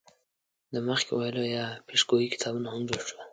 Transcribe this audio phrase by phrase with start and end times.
[0.73, 3.21] د مخکې ویلو یا پیشګویۍ کتابونه هم جوړ شول.